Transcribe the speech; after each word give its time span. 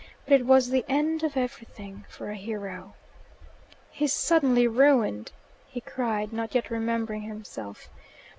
But 0.25 0.33
it 0.39 0.47
was 0.47 0.71
the 0.71 0.83
end 0.89 1.21
of 1.21 1.37
everything 1.37 2.05
for 2.09 2.31
a 2.31 2.35
hero. 2.35 2.95
"He's 3.91 4.11
suddenly 4.11 4.67
ruined!" 4.67 5.31
he 5.67 5.79
cried, 5.79 6.33
not 6.33 6.55
yet 6.55 6.71
remembering 6.71 7.21
himself. 7.21 7.87